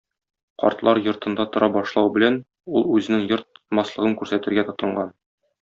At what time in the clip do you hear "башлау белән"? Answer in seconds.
1.75-2.39